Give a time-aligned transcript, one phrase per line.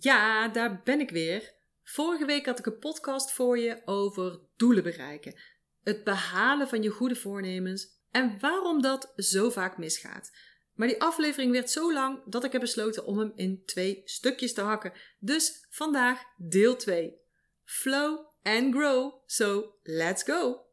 [0.00, 1.54] Ja, daar ben ik weer.
[1.82, 5.34] Vorige week had ik een podcast voor je over doelen bereiken.
[5.82, 10.30] Het behalen van je goede voornemens en waarom dat zo vaak misgaat.
[10.74, 14.54] Maar die aflevering werd zo lang dat ik heb besloten om hem in twee stukjes
[14.54, 14.92] te hakken.
[15.18, 17.18] Dus vandaag deel 2.
[17.64, 19.14] Flow and grow.
[19.26, 20.66] So let's go.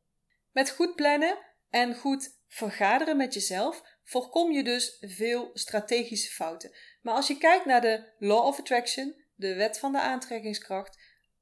[0.51, 1.37] Met goed plannen
[1.69, 6.71] en goed vergaderen met jezelf voorkom je dus veel strategische fouten.
[7.05, 10.99] Maar als je kijkt naar de Law of Attraction, de wet van de aantrekkingskracht,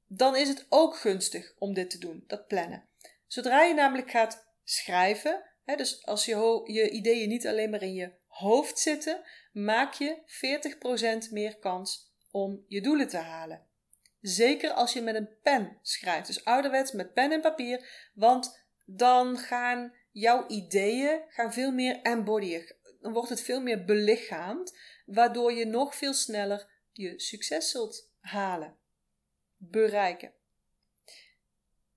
[0.07, 2.87] dan is het ook gunstig om dit te doen, dat plannen.
[3.27, 7.93] Zodra je namelijk gaat schrijven, hè, dus als je, je ideeën niet alleen maar in
[7.93, 10.17] je hoofd zitten, maak je
[11.27, 13.67] 40% meer kans om je doelen te halen.
[14.21, 19.37] Zeker als je met een pen schrijft, dus ouderwets met pen en papier, want dan
[19.37, 22.75] gaan jouw ideeën gaan veel meer embodyen.
[23.01, 28.77] Dan wordt het veel meer belichaamd, waardoor je nog veel sneller je succes zult halen,
[29.57, 30.33] bereiken.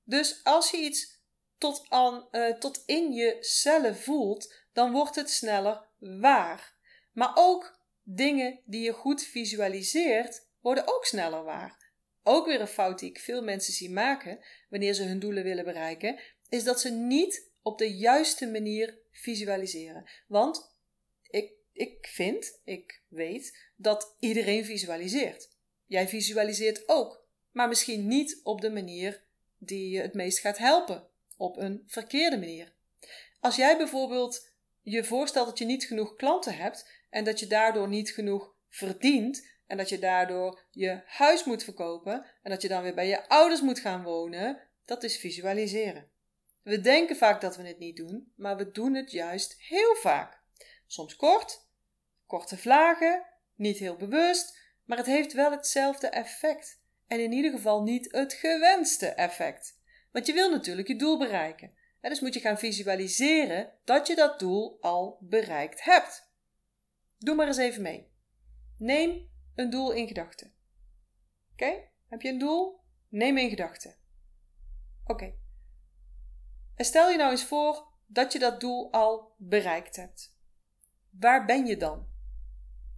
[0.04, 1.20] Dus als je iets
[1.58, 6.74] tot, aan, uh, tot in je cellen voelt, dan wordt het sneller waar.
[7.12, 11.84] Maar ook dingen die je goed visualiseert, worden ook sneller waar.
[12.22, 15.64] Ook weer een fout die ik veel mensen zie maken wanneer ze hun doelen willen
[15.64, 20.10] bereiken, is dat ze niet op de juiste manier visualiseren.
[20.26, 20.76] Want
[21.22, 25.50] ik, ik vind, ik weet, dat iedereen visualiseert.
[25.86, 29.24] Jij visualiseert ook, maar misschien niet op de manier
[29.58, 32.72] die je het meest gaat helpen, op een verkeerde manier.
[33.40, 34.48] Als jij bijvoorbeeld
[34.82, 39.48] je voorstelt dat je niet genoeg klanten hebt en dat je daardoor niet genoeg verdient
[39.66, 43.28] en dat je daardoor je huis moet verkopen en dat je dan weer bij je
[43.28, 46.10] ouders moet gaan wonen, dat is visualiseren.
[46.62, 50.40] We denken vaak dat we het niet doen, maar we doen het juist heel vaak.
[50.86, 51.65] Soms kort,
[52.26, 56.84] korte vlagen, niet heel bewust, maar het heeft wel hetzelfde effect.
[57.06, 59.80] En in ieder geval niet het gewenste effect.
[60.12, 61.72] Want je wil natuurlijk je doel bereiken.
[62.00, 66.30] En dus moet je gaan visualiseren dat je dat doel al bereikt hebt.
[67.18, 68.10] Doe maar eens even mee.
[68.78, 70.54] Neem een doel in gedachten.
[71.52, 71.88] Oké?
[72.08, 72.80] Heb je een doel?
[73.08, 73.96] Neem in gedachten.
[75.04, 75.34] Oké.
[76.74, 80.36] En stel je nou eens voor dat je dat doel al bereikt hebt.
[81.10, 82.06] Waar ben je dan?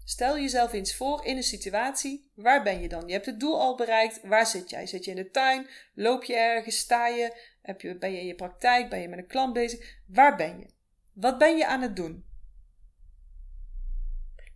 [0.08, 2.30] Stel jezelf eens voor in een situatie.
[2.34, 3.06] Waar ben je dan?
[3.06, 4.20] Je hebt het doel al bereikt.
[4.22, 4.86] Waar zit jij?
[4.86, 5.68] Zit je in de tuin?
[5.94, 6.78] Loop je ergens?
[6.78, 7.54] Sta je?
[7.62, 8.90] Heb je ben je in je praktijk?
[8.90, 10.00] Ben je met een klant bezig?
[10.06, 10.70] Waar ben je?
[11.12, 12.24] Wat ben je aan het doen?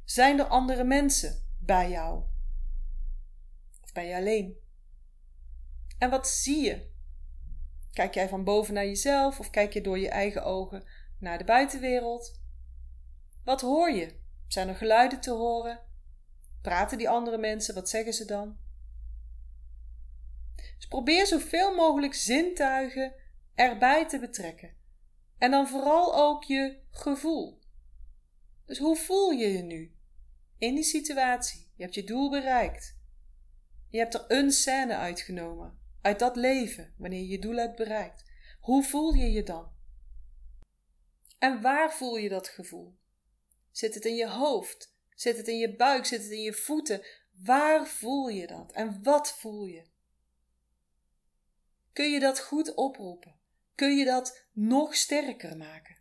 [0.04, 2.22] Zijn er andere mensen bij jou?
[3.82, 4.56] Of ben je alleen?
[5.98, 6.90] En wat zie je?
[7.92, 10.84] Kijk jij van boven naar jezelf of kijk je door je eigen ogen
[11.18, 12.40] naar de buitenwereld?
[13.44, 14.20] Wat hoor je?
[14.52, 15.80] Zijn er geluiden te horen?
[16.62, 17.74] Praten die andere mensen?
[17.74, 18.58] Wat zeggen ze dan?
[20.76, 23.14] Dus probeer zoveel mogelijk zintuigen
[23.54, 24.74] erbij te betrekken.
[25.38, 27.60] En dan vooral ook je gevoel.
[28.66, 29.94] Dus hoe voel je je nu
[30.58, 31.70] in die situatie?
[31.74, 32.98] Je hebt je doel bereikt.
[33.88, 38.24] Je hebt er een scène uitgenomen uit dat leven wanneer je je doel hebt bereikt.
[38.60, 39.72] Hoe voel je je dan?
[41.38, 43.00] En waar voel je dat gevoel?
[43.72, 44.94] Zit het in je hoofd?
[45.14, 46.04] Zit het in je buik?
[46.06, 47.06] Zit het in je voeten?
[47.44, 48.72] Waar voel je dat?
[48.72, 49.84] En wat voel je?
[51.92, 53.40] Kun je dat goed oproepen?
[53.74, 56.00] Kun je dat nog sterker maken?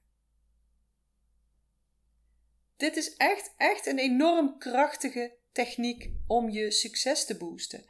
[2.77, 7.85] Dit is echt, echt een enorm krachtige techniek om je succes te boosten.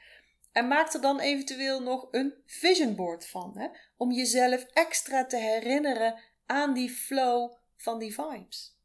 [0.52, 3.68] En maak er dan eventueel nog een vision board van, hè?
[3.98, 8.80] om jezelf extra te herinneren aan die flow van die vibes.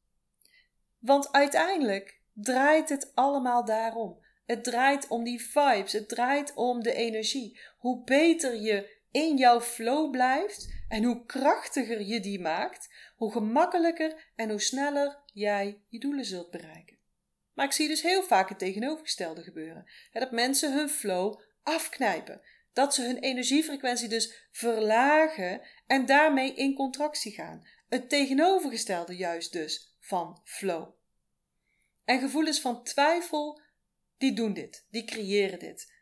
[1.06, 4.24] Want uiteindelijk draait het allemaal daarom.
[4.46, 7.60] Het draait om die vibes, het draait om de energie.
[7.78, 14.32] Hoe beter je in jouw flow blijft en hoe krachtiger je die maakt, hoe gemakkelijker
[14.36, 16.98] en hoe sneller jij je doelen zult bereiken.
[17.54, 22.40] Maar ik zie dus heel vaak het tegenovergestelde gebeuren: dat mensen hun flow afknijpen.
[22.72, 27.66] Dat ze hun energiefrequentie dus verlagen en daarmee in contractie gaan.
[27.88, 30.95] Het tegenovergestelde juist dus van flow.
[32.06, 33.60] En gevoelens van twijfel,
[34.18, 35.92] die doen dit, die creëren dit.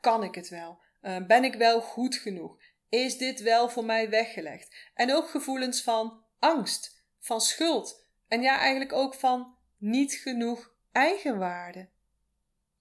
[0.00, 0.82] kan ik het wel?
[1.02, 2.60] Uh, ben ik wel goed genoeg?
[2.88, 4.90] Is dit wel voor mij weggelegd?
[4.94, 11.88] En ook gevoelens van angst, van schuld en ja, eigenlijk ook van niet genoeg eigenwaarde.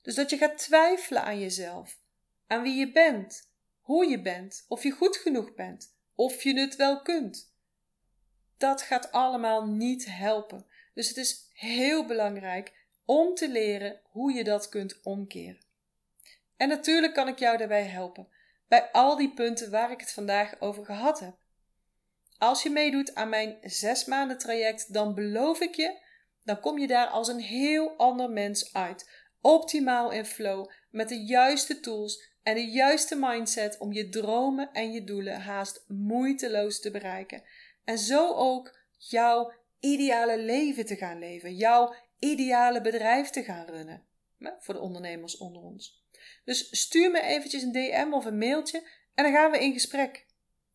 [0.02, 2.00] Dus dat je gaat twijfelen aan jezelf
[2.52, 6.76] aan wie je bent, hoe je bent, of je goed genoeg bent, of je het
[6.76, 7.56] wel kunt.
[8.58, 10.66] Dat gaat allemaal niet helpen.
[10.94, 12.74] Dus het is heel belangrijk
[13.06, 15.60] om te leren hoe je dat kunt omkeren.
[16.58, 18.28] En natuurlijk kan ik jou daarbij helpen,
[18.68, 21.36] bij al die punten waar ik het vandaag over gehad heb.
[22.38, 26.00] Als je meedoet aan mijn zes maanden traject, dan beloof ik je,
[26.44, 29.10] dan kom je daar als een heel ander mens uit.
[29.42, 34.92] Optimaal in flow, met de juiste tools en de juiste mindset om je dromen en
[34.92, 37.44] je doelen haast moeiteloos te bereiken.
[37.84, 44.06] En zo ook jouw ideale leven te gaan leven, jouw ideale bedrijf te gaan runnen.
[44.60, 46.06] Voor de ondernemers onder ons.
[46.46, 50.26] Dus stuur me eventjes een DM of een mailtje en dan gaan we in gesprek.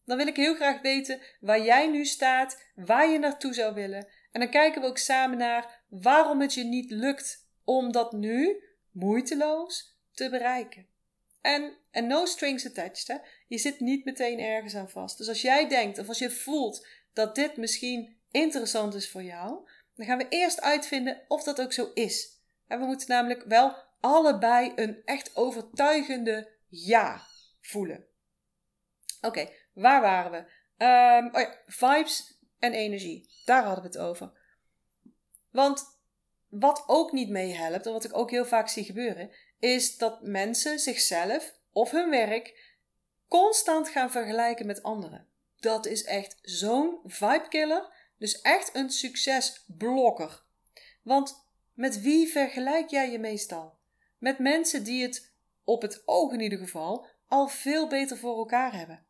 [0.04, 4.08] Dan wil ik heel graag weten waar jij nu staat, waar je naartoe zou willen.
[4.32, 8.64] En dan kijken we ook samen naar waarom het je niet lukt om dat nu
[8.90, 10.86] moeiteloos te bereiken.
[11.40, 13.16] En, en no strings attached, hè?
[13.48, 15.18] je zit niet meteen ergens aan vast.
[15.18, 19.68] Dus als jij denkt of als je voelt dat dit misschien interessant is voor jou,
[19.94, 22.40] dan gaan we eerst uitvinden of dat ook zo is.
[22.66, 27.26] En we moeten namelijk wel allebei een echt overtuigende ja
[27.60, 28.06] voelen.
[29.20, 30.38] Oké, waar waren we?
[30.84, 33.28] Um, oh ja, vibes en energie.
[33.44, 34.32] Daar hadden we het over.
[35.50, 35.84] Want
[36.48, 40.78] wat ook niet meehelpt, en wat ik ook heel vaak zie gebeuren, is dat mensen
[40.78, 42.74] zichzelf of hun werk
[43.28, 45.28] constant gaan vergelijken met anderen.
[45.60, 47.94] Dat is echt zo'n vibekiller.
[48.18, 50.42] Dus echt een succesblokker.
[51.02, 53.74] Want met wie vergelijk jij je meestal?
[54.18, 55.32] Met mensen die het,
[55.64, 59.06] op het oog in ieder geval, al veel beter voor elkaar hebben.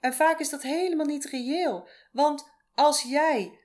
[0.00, 1.88] En vaak is dat helemaal niet reëel.
[2.12, 3.58] Want als jij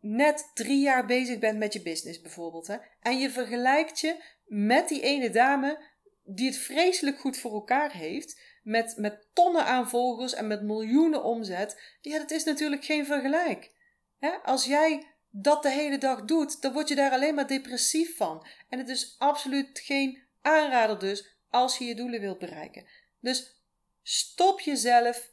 [0.00, 4.88] net drie jaar bezig bent met je business bijvoorbeeld, hè, en je vergelijkt je met
[4.88, 5.78] die ene dame
[6.24, 11.24] die het vreselijk goed voor elkaar heeft, met, met tonnen aan volgers en met miljoenen
[11.24, 13.74] omzet, ja, dat is natuurlijk geen vergelijk.
[14.18, 14.30] Hè?
[14.30, 18.46] Als jij dat de hele dag doet, dan word je daar alleen maar depressief van.
[18.68, 22.86] En het is absoluut geen aanrader dus als je je doelen wilt bereiken.
[23.20, 23.62] Dus
[24.02, 25.30] stop jezelf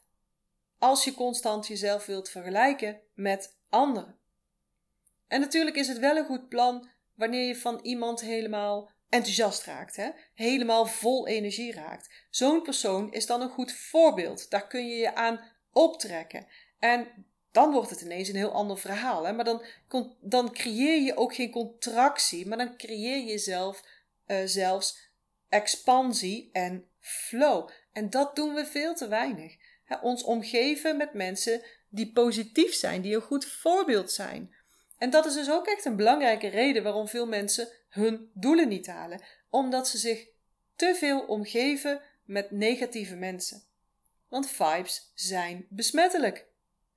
[0.78, 4.18] als je constant jezelf wilt vergelijken met anderen.
[5.28, 9.96] En natuurlijk is het wel een goed plan wanneer je van iemand helemaal enthousiast raakt,
[9.96, 10.10] hè?
[10.34, 12.10] helemaal vol energie raakt.
[12.30, 14.50] Zo'n persoon is dan een goed voorbeeld.
[14.50, 15.40] Daar kun je je aan
[15.72, 16.48] optrekken.
[16.80, 19.26] En dan wordt het ineens een heel ander verhaal.
[19.26, 19.34] Hè?
[19.34, 19.64] Maar dan,
[20.22, 23.74] dan creëer je ook geen contractie, maar dan creëer je
[24.28, 25.12] uh, zelfs
[25.50, 27.70] expansie en flow.
[27.92, 29.56] En dat doen we veel te weinig.
[29.84, 29.96] Hè?
[29.96, 34.56] Ons omgeven met mensen die positief zijn, die een goed voorbeeld zijn.
[34.98, 38.88] En dat is dus ook echt een belangrijke reden waarom veel mensen hun doelen niet
[38.88, 40.28] halen, omdat ze zich
[40.76, 43.64] te veel omgeven met negatieve mensen.
[44.30, 46.52] Want vibes zijn besmettelijk.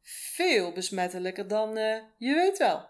[0.09, 2.89] Veel besmettelijker dan uh, je weet wel.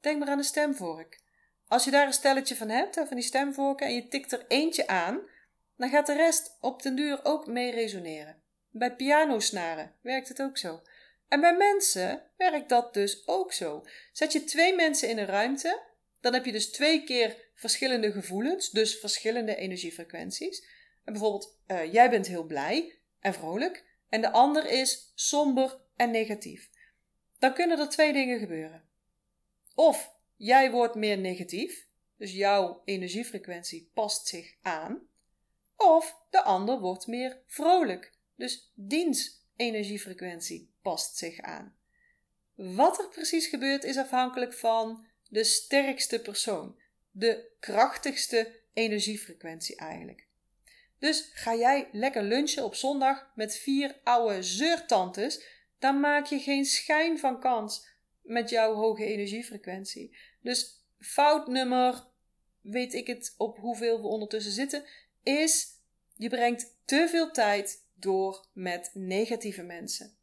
[0.00, 1.20] Denk maar aan de stemvork.
[1.68, 4.86] Als je daar een stelletje van hebt, van die stemvorken, en je tikt er eentje
[4.86, 5.20] aan,
[5.76, 8.42] dan gaat de rest op den duur ook mee resoneren.
[8.70, 10.82] Bij pianosnaren werkt het ook zo.
[11.28, 13.86] En bij mensen werkt dat dus ook zo.
[14.12, 15.82] Zet je twee mensen in een ruimte,
[16.20, 20.66] dan heb je dus twee keer verschillende gevoelens, dus verschillende energiefrequenties.
[21.04, 26.10] En bijvoorbeeld, uh, jij bent heel blij en vrolijk, en de ander is somber en
[26.10, 26.70] negatief.
[27.38, 28.84] Dan kunnen er twee dingen gebeuren.
[29.74, 35.08] Of jij wordt meer negatief, dus jouw energiefrequentie past zich aan.
[35.76, 41.76] Of de ander wordt meer vrolijk, dus diens energiefrequentie past zich aan.
[42.54, 46.78] Wat er precies gebeurt is afhankelijk van de sterkste persoon,
[47.10, 50.26] de krachtigste energiefrequentie eigenlijk.
[50.98, 55.42] Dus ga jij lekker lunchen op zondag met vier oude zeurtantes,
[55.78, 57.86] dan maak je geen schijn van kans
[58.22, 60.16] met jouw hoge energiefrequentie.
[60.40, 62.04] Dus fout nummer,
[62.60, 64.84] weet ik het op hoeveel we ondertussen zitten,
[65.22, 65.66] is
[66.14, 70.16] je brengt te veel tijd door met negatieve mensen.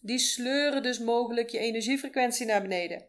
[0.00, 3.06] Die sleuren dus mogelijk je energiefrequentie naar beneden.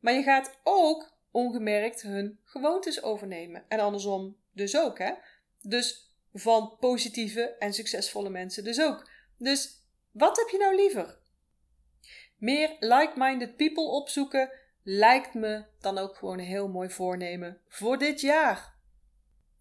[0.00, 3.64] Maar je gaat ook ongemerkt hun gewoontes overnemen.
[3.68, 5.12] En andersom dus ook, hè?
[5.60, 9.10] Dus van positieve en succesvolle mensen dus ook.
[9.38, 9.81] Dus
[10.12, 11.18] wat heb je nou liever?
[12.36, 14.50] Meer like-minded people opzoeken
[14.82, 18.74] lijkt me dan ook gewoon een heel mooi voornemen voor dit jaar.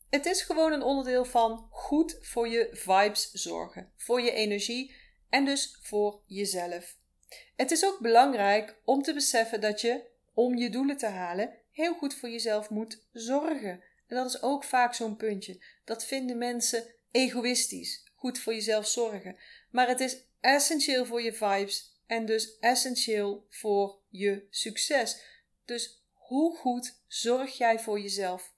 [0.10, 4.96] Het is gewoon een onderdeel van goed voor je vibes zorgen, voor je energie
[5.30, 6.98] en dus voor jezelf.
[7.56, 10.04] Het is ook belangrijk om te beseffen dat je,
[10.34, 13.84] om je doelen te halen, heel goed voor jezelf moet zorgen.
[14.08, 15.64] En dat is ook vaak zo'n puntje.
[15.86, 18.12] Dat vinden mensen egoïstisch.
[18.16, 19.38] Goed voor jezelf zorgen.
[19.70, 25.22] Maar het is essentieel voor je vibes en dus essentieel voor je succes.
[25.66, 28.54] Dus hoe goed zorg jij voor jezelf?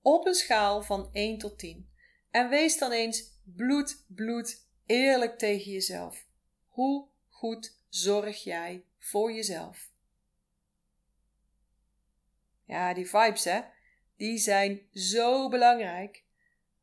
[0.00, 1.90] Op een schaal van 1 tot 10.
[2.30, 6.26] En wees dan eens bloed, bloed eerlijk tegen jezelf.
[6.68, 9.90] Hoe goed zorg jij voor jezelf?
[12.64, 13.60] Ja, die vibes, hè?
[14.16, 16.24] Die zijn zo belangrijk.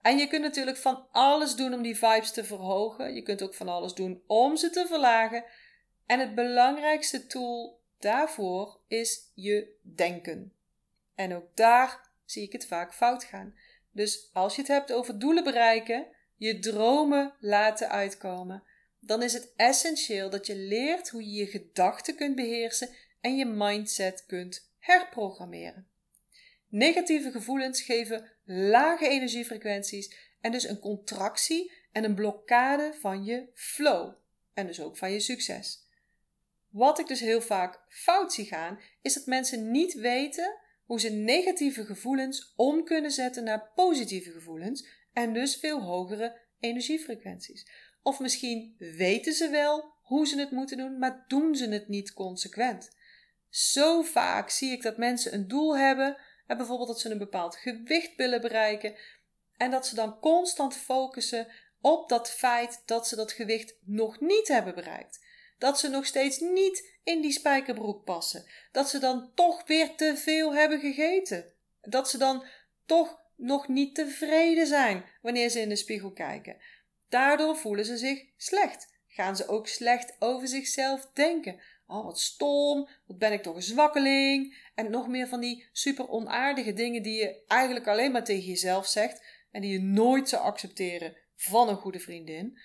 [0.01, 3.13] En je kunt natuurlijk van alles doen om die vibes te verhogen.
[3.13, 5.43] Je kunt ook van alles doen om ze te verlagen.
[6.05, 10.53] En het belangrijkste tool daarvoor is je denken.
[11.15, 13.55] En ook daar zie ik het vaak fout gaan.
[13.91, 18.63] Dus als je het hebt over doelen bereiken, je dromen laten uitkomen,
[18.99, 22.89] dan is het essentieel dat je leert hoe je je gedachten kunt beheersen
[23.21, 25.87] en je mindset kunt herprogrammeren.
[26.69, 34.13] Negatieve gevoelens geven lage energiefrequenties en dus een contractie en een blokkade van je flow
[34.53, 35.87] en dus ook van je succes.
[36.69, 41.09] Wat ik dus heel vaak fout zie gaan, is dat mensen niet weten hoe ze
[41.09, 47.67] negatieve gevoelens om kunnen zetten naar positieve gevoelens en dus veel hogere energiefrequenties.
[48.01, 52.13] Of misschien weten ze wel hoe ze het moeten doen, maar doen ze het niet
[52.13, 52.97] consequent.
[53.49, 56.17] Zo vaak zie ik dat mensen een doel hebben,
[56.49, 58.95] en bijvoorbeeld dat ze een bepaald gewicht willen bereiken,
[59.57, 61.47] en dat ze dan constant focussen
[61.81, 65.25] op dat feit dat ze dat gewicht nog niet hebben bereikt.
[65.57, 68.45] Dat ze nog steeds niet in die spijkerbroek passen.
[68.71, 71.53] Dat ze dan toch weer te veel hebben gegeten.
[71.81, 72.43] Dat ze dan
[72.85, 76.57] toch nog niet tevreden zijn wanneer ze in de spiegel kijken.
[77.09, 78.97] Daardoor voelen ze zich slecht.
[79.07, 81.59] Gaan ze ook slecht over zichzelf denken.
[81.87, 84.68] Oh, wat stom, wat ben ik toch een zwakkeling.
[84.79, 88.87] En nog meer van die super onaardige dingen die je eigenlijk alleen maar tegen jezelf
[88.87, 92.59] zegt en die je nooit zou accepteren van een goede vriendin.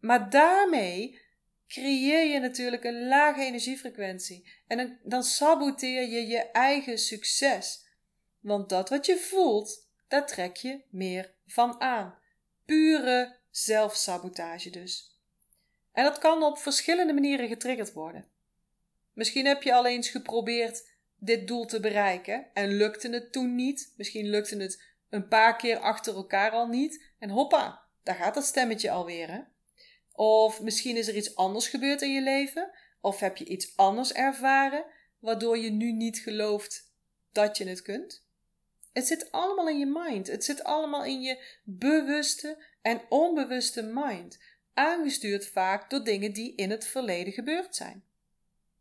[0.00, 1.20] Maar daarmee
[1.68, 4.52] creëer je natuurlijk een lage energiefrequentie.
[4.66, 7.86] En dan, saboteer je je eigen succes.
[8.40, 12.18] Want dat wat je voelt, daar trek je meer van aan.
[12.64, 15.20] Pure zelfsabotage dus.
[15.92, 18.28] En dat kan op verschillende manieren getriggerd worden.
[19.12, 20.90] Misschien heb je al eens geprobeerd
[21.24, 23.92] dit doel te bereiken en lukte het toen niet.
[23.96, 27.04] Misschien lukte het een paar keer achter elkaar al niet.
[27.18, 29.30] En hoppa, daar gaat dat stemmetje alweer.
[29.30, 29.40] Hè?
[30.12, 32.70] Of misschien is er iets anders gebeurd in je leven.
[33.00, 34.84] Of heb je iets anders ervaren
[35.18, 36.92] waardoor je nu niet gelooft
[37.32, 38.26] dat je het kunt.
[38.92, 40.26] Het zit allemaal in je mind.
[40.26, 44.38] Het zit allemaal in je bewuste en onbewuste mind.
[44.74, 48.04] Aangestuurd vaak door dingen die in het verleden gebeurd zijn.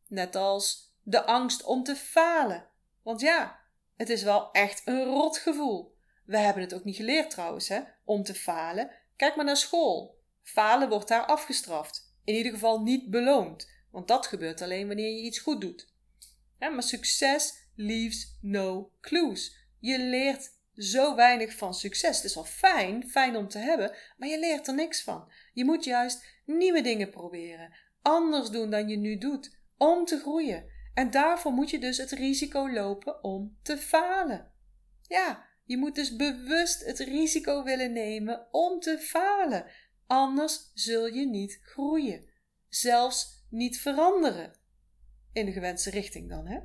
[0.08, 2.68] Net als de angst om te falen.
[3.04, 3.60] Want ja,
[3.96, 5.96] het is wel echt een rot gevoel.
[6.26, 8.92] We hebben het ook niet geleerd trouwens, hè, om te falen.
[9.16, 10.20] Kijk maar naar school.
[10.42, 12.16] Falen wordt daar afgestraft.
[12.24, 15.94] In ieder geval niet beloond, want dat gebeurt alleen wanneer je iets goed doet.
[16.60, 19.56] maar succes leaves no clues.
[19.80, 22.16] Je leert zo weinig van succes.
[22.16, 25.32] Het is wel fijn, fijn om te hebben, maar je leert er niks van.
[25.54, 30.66] Je moet juist nieuwe dingen proberen, anders doen dan je nu doet, om te groeien.
[30.94, 34.52] En daarvoor moet je dus het risico lopen om te falen.
[35.02, 39.66] Ja, je moet dus bewust het risico willen nemen om te falen.
[40.08, 42.26] Anders zul je niet groeien,
[42.70, 44.54] zelfs niet veranderen.
[45.34, 46.60] In de gewenste richting dan, hè?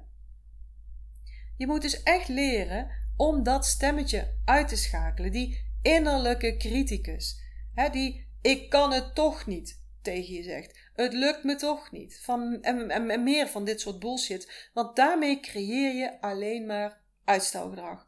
[1.56, 7.40] Je moet dus echt leren om dat stemmetje uit te schakelen, die innerlijke criticus,
[7.74, 10.78] hè, die ik kan het toch niet tegen je zegt.
[10.94, 12.20] Het lukt me toch niet.
[12.22, 14.70] Van, en, en, en meer van dit soort bullshit.
[14.74, 18.06] Want daarmee creëer je alleen maar uitstelgedrag.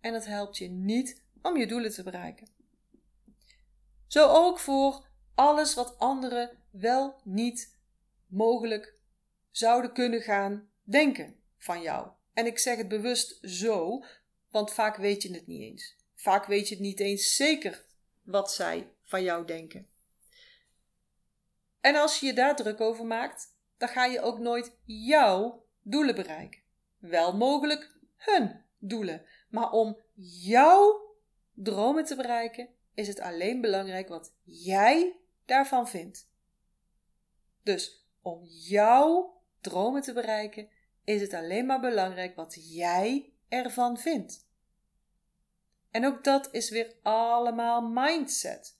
[0.00, 2.48] En dat helpt je niet om je doelen te bereiken.
[4.06, 7.78] Zo ook voor alles wat anderen wel niet
[8.26, 8.98] mogelijk
[9.50, 12.10] zouden kunnen gaan denken van jou.
[12.32, 14.04] En ik zeg het bewust zo,
[14.50, 15.96] want vaak weet je het niet eens.
[16.14, 17.84] Vaak weet je het niet eens zeker
[18.22, 19.89] wat zij van jou denken.
[21.80, 26.14] En als je je daar druk over maakt, dan ga je ook nooit jouw doelen
[26.14, 26.60] bereiken.
[26.98, 29.26] Wel mogelijk hun doelen.
[29.48, 29.98] Maar om
[30.42, 31.14] jouw
[31.54, 36.30] dromen te bereiken, is het alleen belangrijk wat jij daarvan vindt.
[37.62, 40.68] Dus om jouw dromen te bereiken,
[41.04, 44.48] is het alleen maar belangrijk wat jij ervan vindt.
[45.90, 48.79] En ook dat is weer allemaal mindset.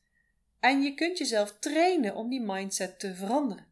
[0.60, 3.66] En je kunt jezelf trainen om die mindset te veranderen.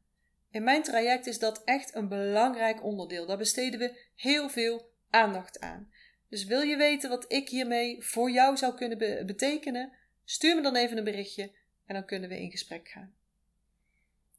[0.50, 3.26] In mijn traject is dat echt een belangrijk onderdeel.
[3.26, 5.92] Daar besteden we heel veel aandacht aan.
[6.28, 9.92] Dus wil je weten wat ik hiermee voor jou zou kunnen betekenen?
[10.24, 11.52] Stuur me dan even een berichtje
[11.86, 13.14] en dan kunnen we in gesprek gaan.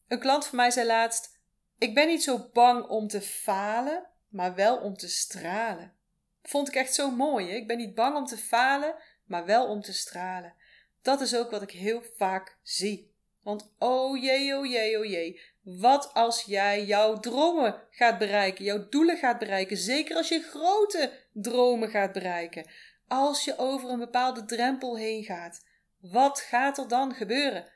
[0.07, 1.39] Een klant van mij zei laatst:
[1.77, 5.93] Ik ben niet zo bang om te falen, maar wel om te stralen.
[6.41, 7.49] Vond ik echt zo mooi.
[7.49, 10.53] Ik ben niet bang om te falen, maar wel om te stralen.
[11.01, 13.13] Dat is ook wat ik heel vaak zie.
[13.43, 15.41] Want oh jee, oh jee, oh jee.
[15.61, 21.11] Wat als jij jouw dromen gaat bereiken, jouw doelen gaat bereiken, zeker als je grote
[21.33, 22.69] dromen gaat bereiken.
[23.07, 25.65] Als je over een bepaalde drempel heen gaat,
[25.99, 27.71] wat gaat er dan gebeuren?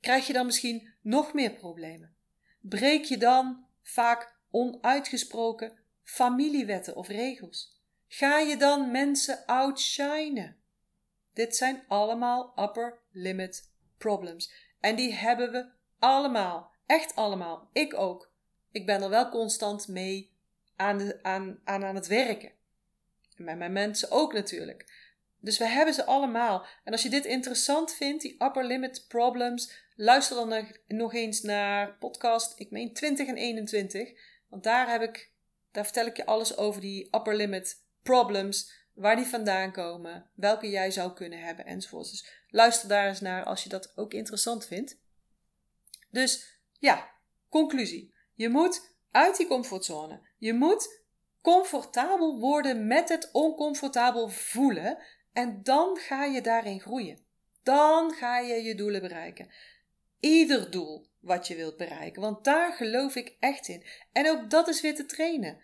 [0.00, 2.14] Krijg je dan misschien nog meer problemen?
[2.60, 7.82] Breek je dan vaak onuitgesproken familiewetten of regels?
[8.06, 10.57] Ga je dan mensen outshinen?
[11.38, 14.52] Dit zijn allemaal upper limit problems.
[14.80, 15.66] En die hebben we
[15.98, 16.70] allemaal.
[16.86, 17.68] Echt allemaal.
[17.72, 18.32] Ik ook.
[18.70, 20.36] Ik ben er wel constant mee
[20.76, 22.52] aan, aan, aan, aan het werken.
[23.36, 24.92] En met mijn mensen ook natuurlijk.
[25.40, 26.66] Dus we hebben ze allemaal.
[26.84, 31.96] En als je dit interessant vindt, die upper limit problems, luister dan nog eens naar
[31.98, 34.10] podcast, ik meen 20 en 21.
[34.48, 35.30] Want daar heb ik,
[35.72, 40.70] daar vertel ik je alles over die upper limit problems, waar die vandaan komen, welke
[40.70, 42.10] jij zou kunnen hebben enzovoort.
[42.10, 44.98] Dus luister daar eens naar als je dat ook interessant vindt.
[46.10, 47.10] Dus ja,
[47.48, 48.14] conclusie.
[48.34, 50.20] Je moet uit die comfortzone.
[50.38, 51.02] Je moet
[51.42, 54.98] comfortabel worden met het oncomfortabel voelen
[55.32, 57.18] en dan ga je daarin groeien.
[57.62, 59.52] Dan ga je je doelen bereiken.
[60.20, 63.86] Ieder doel wat je wilt bereiken, want daar geloof ik echt in.
[64.12, 65.60] En ook dat is weer te trainen.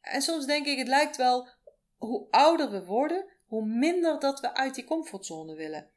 [0.00, 1.48] En soms denk ik, het lijkt wel
[1.98, 5.90] hoe ouder we worden, hoe minder dat we uit die comfortzone willen.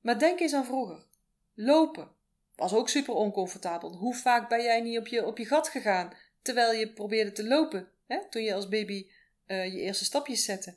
[0.00, 1.06] Maar denk eens aan vroeger.
[1.54, 2.10] Lopen
[2.54, 3.96] was ook super oncomfortabel.
[3.96, 6.12] Hoe vaak ben jij niet op je, op je gat gegaan
[6.42, 8.28] terwijl je probeerde te lopen, hè?
[8.28, 9.10] toen je als baby
[9.46, 10.76] uh, je eerste stapjes zette?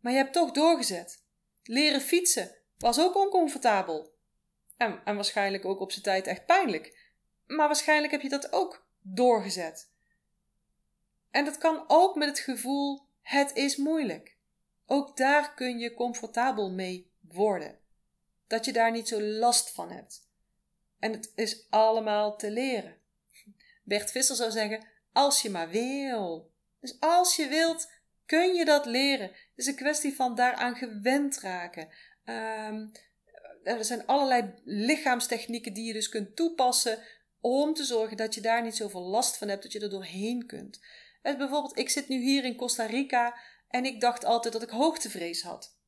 [0.00, 1.24] Maar je hebt toch doorgezet.
[1.62, 4.14] Leren fietsen was ook oncomfortabel.
[4.76, 7.14] En, en waarschijnlijk ook op zijn tijd echt pijnlijk.
[7.46, 9.90] Maar waarschijnlijk heb je dat ook doorgezet.
[11.30, 14.36] En dat kan ook met het gevoel: het is moeilijk.
[14.86, 17.78] Ook daar kun je comfortabel mee worden.
[18.46, 20.28] Dat je daar niet zo last van hebt.
[20.98, 22.96] En het is allemaal te leren.
[23.82, 26.50] Bert Visser zou zeggen: als je maar wil.
[26.80, 27.90] Dus als je wilt,
[28.26, 29.26] kun je dat leren.
[29.26, 31.88] Het is een kwestie van daaraan gewend raken.
[32.24, 32.92] Um,
[33.62, 36.98] er zijn allerlei lichaamstechnieken die je dus kunt toepassen
[37.40, 40.46] om te zorgen dat je daar niet zoveel last van hebt, dat je er doorheen
[40.46, 40.80] kunt.
[41.26, 43.36] En bijvoorbeeld, ik zit nu hier in Costa Rica
[43.68, 45.78] en ik dacht altijd dat ik hoogtevrees had.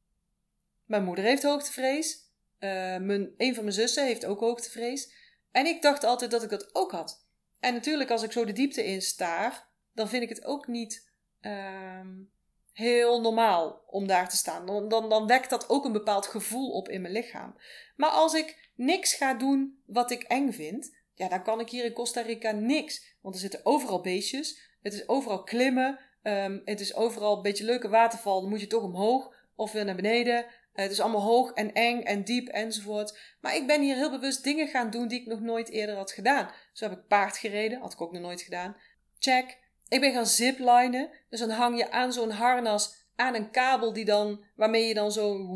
[0.84, 2.26] Mijn moeder heeft hoogtevrees.
[2.60, 5.12] Uh, mijn, een van mijn zussen heeft ook hoogtevrees.
[5.50, 7.26] En ik dacht altijd dat ik dat ook had.
[7.60, 11.10] En natuurlijk, als ik zo de diepte in staar, dan vind ik het ook niet
[11.40, 12.14] ehm,
[12.72, 14.66] heel normaal om daar te staan.
[14.66, 17.56] Dan, dan, dan wekt dat ook een bepaald gevoel op in mijn lichaam.
[17.96, 21.84] Maar als ik niks ga doen wat ik eng vind, ja, dan kan ik hier
[21.84, 23.16] in Costa Rica niks.
[23.20, 27.64] Want er zitten overal beestjes, het is overal klimmen, um, het is overal een beetje
[27.64, 30.46] leuke waterval, dan moet je toch omhoog of weer naar beneden.
[30.72, 33.18] Het is allemaal hoog en eng en diep enzovoort.
[33.40, 36.12] Maar ik ben hier heel bewust dingen gaan doen die ik nog nooit eerder had
[36.12, 36.50] gedaan.
[36.72, 38.76] Zo heb ik paard gereden, had ik ook nog nooit gedaan.
[39.18, 39.58] Check.
[39.88, 41.10] Ik ben gaan ziplinen.
[41.30, 45.12] Dus dan hang je aan zo'n harnas aan een kabel die dan, waarmee je dan
[45.12, 45.46] zo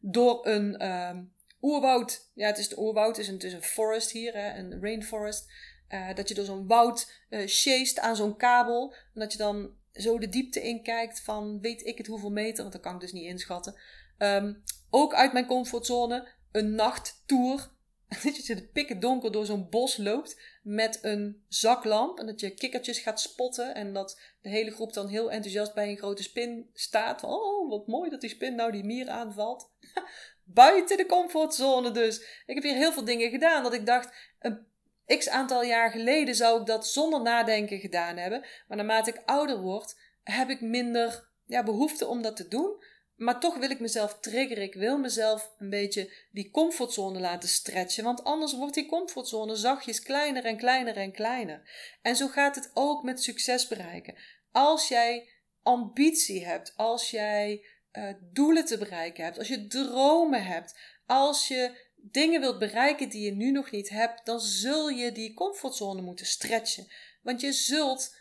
[0.00, 2.30] door een um, oerwoud.
[2.34, 4.80] Ja, het is de oerwoud, het is een, het is een forest hier, hè, een
[4.80, 5.52] rainforest.
[5.88, 8.94] Uh, dat je door zo'n woud uh, chased aan zo'n kabel.
[9.14, 12.60] En dat je dan zo de diepte in kijkt van weet ik het hoeveel meter,
[12.60, 13.74] want dat kan ik dus niet inschatten.
[14.18, 17.72] Um, ook uit mijn comfortzone, een nachttour
[18.22, 22.18] dat je de pikken donker door zo'n bos loopt met een zaklamp.
[22.18, 23.74] En dat je kikkertjes gaat spotten.
[23.74, 27.22] En dat de hele groep dan heel enthousiast bij een grote spin staat.
[27.24, 29.70] oh, wat mooi dat die spin nou die mier aanvalt.
[30.44, 32.42] Buiten de comfortzone dus.
[32.46, 33.62] Ik heb hier heel veel dingen gedaan.
[33.62, 34.66] Dat ik dacht, een
[35.06, 38.44] x aantal jaar geleden zou ik dat zonder nadenken gedaan hebben.
[38.68, 42.82] Maar naarmate ik ouder word, heb ik minder ja, behoefte om dat te doen.
[43.16, 44.62] Maar toch wil ik mezelf triggeren.
[44.62, 48.04] Ik wil mezelf een beetje die comfortzone laten stretchen.
[48.04, 51.70] Want anders wordt die comfortzone zachtjes kleiner en kleiner en kleiner.
[52.02, 54.14] En zo gaat het ook met succes bereiken.
[54.52, 55.28] Als jij
[55.62, 61.83] ambitie hebt, als jij uh, doelen te bereiken hebt, als je dromen hebt, als je
[62.10, 66.26] dingen wilt bereiken die je nu nog niet hebt, dan zul je die comfortzone moeten
[66.26, 66.86] stretchen.
[67.22, 68.16] Want je zult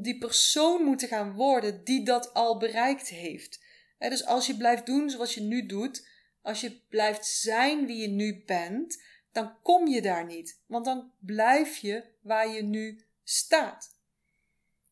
[0.00, 3.60] die persoon moeten gaan worden die dat al bereikt heeft
[4.10, 6.08] dus als je blijft doen zoals je nu doet,
[6.42, 10.60] als je blijft zijn wie je nu bent, dan kom je daar niet.
[10.66, 13.96] Want dan blijf je waar je nu staat.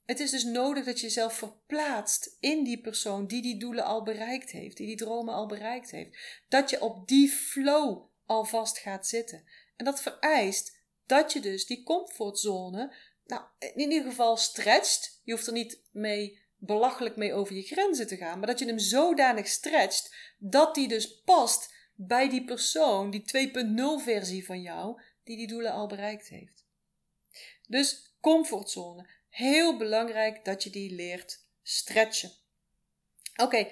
[0.04, 4.02] Het is dus nodig dat je jezelf verplaatst in die persoon die die doelen al
[4.02, 6.42] bereikt heeft, die die dromen al bereikt heeft.
[6.48, 9.44] Dat je op die flow alvast gaat zitten.
[9.76, 12.94] En dat vereist dat je dus die comfortzone,
[13.26, 15.20] nou, in ieder geval stretcht.
[15.24, 18.66] Je hoeft er niet mee belachelijk mee over je grenzen te gaan, maar dat je
[18.66, 23.50] hem zodanig stretcht dat die dus past bij die persoon, die
[23.98, 26.64] 2.0 versie van jou, die die doelen al bereikt heeft.
[27.66, 29.06] Dus comfortzone.
[29.28, 32.32] Heel belangrijk dat je die leert stretchen.
[33.36, 33.68] Oké,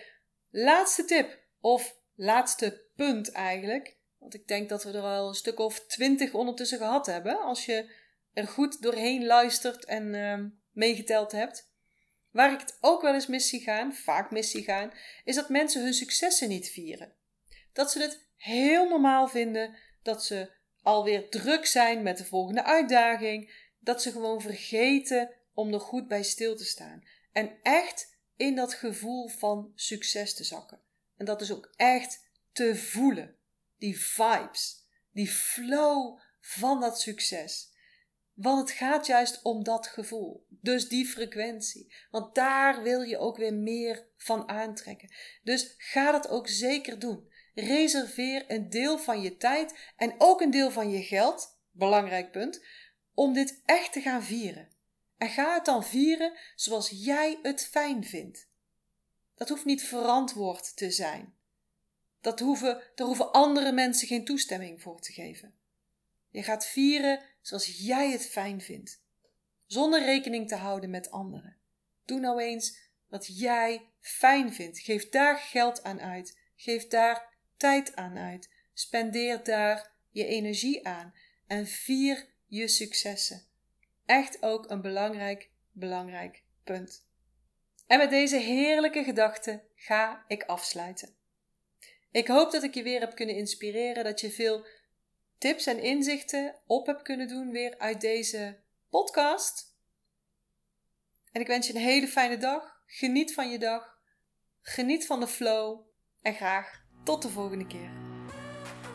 [0.51, 3.97] laatste tip of laatste punt eigenlijk.
[4.29, 7.41] Want ik denk dat we er al een stuk of twintig ondertussen gehad hebben.
[7.41, 7.91] Als je
[8.33, 11.71] er goed doorheen luistert en uh, meegeteld hebt.
[12.31, 14.93] Waar ik het ook wel eens mis zie gaan, vaak mis zie gaan,
[15.25, 17.13] is dat mensen hun successen niet vieren.
[17.73, 20.51] Dat ze het heel normaal vinden dat ze
[20.83, 26.23] alweer druk zijn met de volgende uitdaging, dat ze gewoon vergeten om er goed bij
[26.23, 27.05] stil te staan.
[27.33, 30.81] En echt in dat gevoel van succes te zakken.
[31.17, 33.38] En dat is ook echt te voelen.
[33.79, 37.77] Die vibes, die flow van dat succes.
[38.35, 40.47] Want het gaat juist om dat gevoel.
[40.49, 41.95] Dus die frequentie.
[42.11, 45.15] Want daar wil je ook weer meer van aantrekken.
[45.43, 47.33] Dus ga dat ook zeker doen.
[47.55, 52.65] Reserveer een deel van je tijd en ook een deel van je geld, belangrijk punt,
[53.15, 54.69] om dit echt te gaan vieren.
[55.17, 58.49] En ga het dan vieren zoals jij het fijn vindt.
[59.35, 61.38] Dat hoeft niet verantwoord te zijn.
[62.21, 65.55] Dat hoeven, daar hoeven andere mensen geen toestemming voor te geven.
[66.29, 69.03] Je gaat vieren zoals jij het fijn vindt,
[69.67, 71.57] zonder rekening te houden met anderen.
[72.05, 72.79] Doe nou eens
[73.09, 74.79] wat jij fijn vindt.
[74.79, 76.39] Geef daar geld aan uit.
[76.57, 78.51] Geef daar tijd aan uit.
[78.73, 81.15] Spendeer daar je energie aan
[81.47, 83.47] en vier je successen.
[84.07, 87.07] Echt ook een belangrijk, belangrijk punt.
[87.87, 91.18] En met deze heerlijke gedachten ga ik afsluiten.
[92.19, 94.67] Ik hoop dat ik je weer heb kunnen inspireren, dat je veel
[95.39, 98.59] tips en inzichten op hebt kunnen doen weer uit deze
[98.91, 99.77] podcast.
[101.33, 102.77] En ik wens je een hele fijne dag.
[102.87, 103.99] Geniet van je dag.
[104.61, 105.81] Geniet van de flow.
[106.23, 107.91] En graag tot de volgende keer.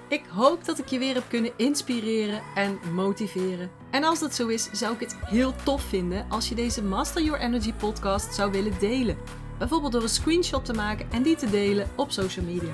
[0.09, 3.71] Ik hoop dat ik je weer heb kunnen inspireren en motiveren.
[3.91, 7.21] En als dat zo is, zou ik het heel tof vinden als je deze Master
[7.21, 9.17] Your Energy podcast zou willen delen.
[9.59, 12.73] Bijvoorbeeld door een screenshot te maken en die te delen op social media.